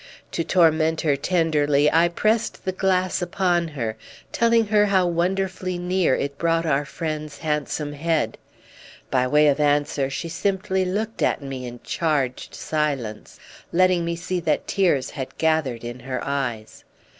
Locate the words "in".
11.67-11.81, 15.83-15.99